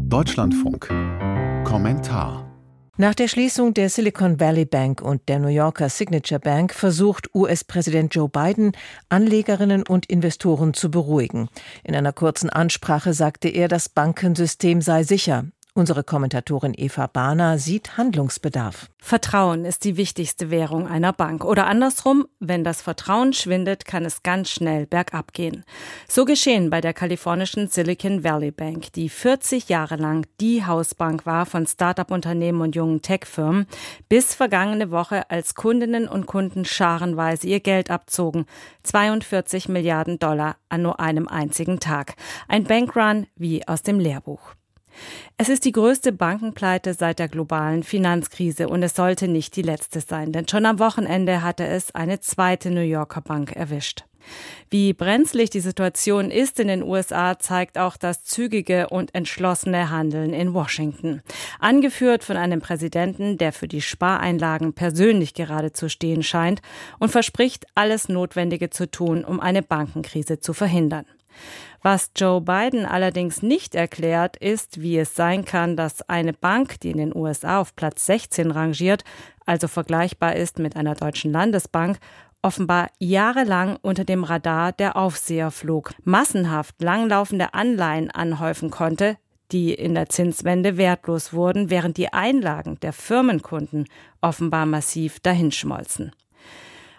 [0.00, 0.88] Deutschlandfunk.
[1.64, 2.50] Kommentar.
[2.96, 8.14] Nach der Schließung der Silicon Valley Bank und der New Yorker Signature Bank versucht US-Präsident
[8.14, 8.72] Joe Biden,
[9.08, 11.48] Anlegerinnen und Investoren zu beruhigen.
[11.84, 15.44] In einer kurzen Ansprache sagte er, das Bankensystem sei sicher.
[15.76, 18.90] Unsere Kommentatorin Eva Bahner sieht Handlungsbedarf.
[19.02, 21.44] Vertrauen ist die wichtigste Währung einer Bank.
[21.44, 25.64] Oder andersrum, wenn das Vertrauen schwindet, kann es ganz schnell bergab gehen.
[26.06, 31.44] So geschehen bei der kalifornischen Silicon Valley Bank, die 40 Jahre lang die Hausbank war
[31.44, 33.66] von Start-up-Unternehmen und jungen Tech-Firmen,
[34.08, 38.46] bis vergangene Woche als Kundinnen und Kunden scharenweise ihr Geld abzogen.
[38.84, 42.14] 42 Milliarden Dollar an nur einem einzigen Tag.
[42.46, 44.54] Ein Bankrun wie aus dem Lehrbuch.
[45.36, 50.00] Es ist die größte Bankenpleite seit der globalen Finanzkrise und es sollte nicht die letzte
[50.00, 54.04] sein, denn schon am Wochenende hatte es eine zweite New Yorker Bank erwischt.
[54.70, 60.32] Wie brenzlig die Situation ist in den USA, zeigt auch das zügige und entschlossene Handeln
[60.32, 61.22] in Washington.
[61.58, 66.62] Angeführt von einem Präsidenten, der für die Spareinlagen persönlich gerade zu stehen scheint
[66.98, 71.06] und verspricht, alles Notwendige zu tun, um eine Bankenkrise zu verhindern.
[71.82, 76.90] Was Joe Biden allerdings nicht erklärt, ist, wie es sein kann, dass eine Bank, die
[76.90, 79.04] in den USA auf Platz 16 rangiert,
[79.44, 81.98] also vergleichbar ist mit einer deutschen Landesbank,
[82.40, 89.16] offenbar jahrelang unter dem Radar der Aufseher flog, massenhaft langlaufende Anleihen anhäufen konnte,
[89.50, 93.86] die in der Zinswende wertlos wurden, während die Einlagen der Firmenkunden
[94.20, 96.12] offenbar massiv dahinschmolzen.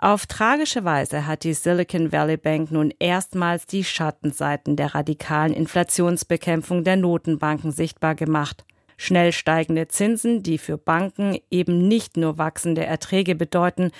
[0.00, 6.84] Auf tragische Weise hat die Silicon Valley Bank nun erstmals die Schattenseiten der radikalen Inflationsbekämpfung
[6.84, 8.64] der Notenbanken sichtbar gemacht.
[8.96, 13.90] Schnell steigende Zinsen, die für Banken eben nicht nur wachsende Erträge bedeuten,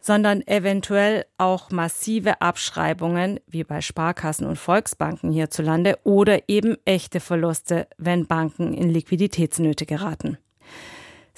[0.00, 7.86] sondern eventuell auch massive Abschreibungen, wie bei Sparkassen und Volksbanken hierzulande, oder eben echte Verluste,
[7.98, 10.38] wenn Banken in Liquiditätsnöte geraten.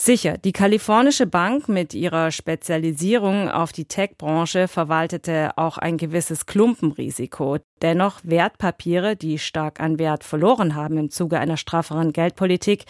[0.00, 7.58] Sicher, die kalifornische Bank mit ihrer Spezialisierung auf die Tech-Branche verwaltete auch ein gewisses Klumpenrisiko.
[7.82, 12.84] Dennoch Wertpapiere, die stark an Wert verloren haben im Zuge einer strafferen Geldpolitik,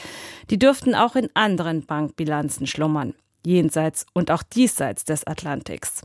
[0.51, 3.15] die dürften auch in anderen Bankbilanzen schlummern
[3.45, 6.03] jenseits und auch diesseits des Atlantiks.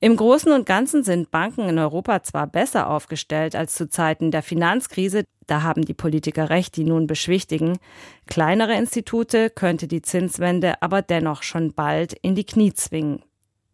[0.00, 4.42] Im Großen und Ganzen sind Banken in Europa zwar besser aufgestellt als zu Zeiten der
[4.42, 7.78] Finanzkrise, da haben die Politiker recht, die nun beschwichtigen.
[8.26, 13.22] Kleinere Institute könnte die Zinswende aber dennoch schon bald in die Knie zwingen.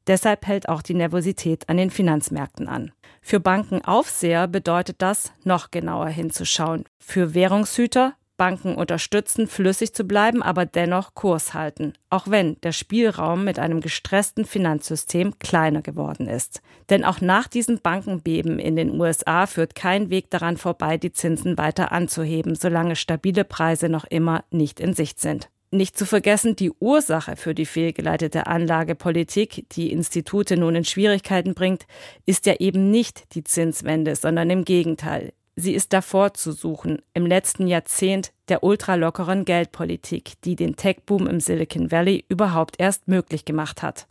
[0.06, 2.92] Deshalb hält auch die Nervosität an den Finanzmärkten an.
[3.20, 6.84] Für Bankenaufseher bedeutet das, noch genauer hinzuschauen.
[6.98, 13.44] Für Währungshüter Banken unterstützen, flüssig zu bleiben, aber dennoch Kurs halten, auch wenn der Spielraum
[13.44, 16.62] mit einem gestressten Finanzsystem kleiner geworden ist.
[16.88, 21.58] Denn auch nach diesem Bankenbeben in den USA führt kein Weg daran vorbei, die Zinsen
[21.58, 25.50] weiter anzuheben, solange stabile Preise noch immer nicht in Sicht sind.
[25.70, 31.86] Nicht zu vergessen, die Ursache für die fehlgeleitete Anlagepolitik, die Institute nun in Schwierigkeiten bringt,
[32.24, 37.26] ist ja eben nicht die Zinswende, sondern im Gegenteil Sie ist davor zu suchen, im
[37.26, 43.82] letzten Jahrzehnt der ultralockeren Geldpolitik, die den Tech-Boom im Silicon Valley überhaupt erst möglich gemacht
[43.82, 44.06] hat.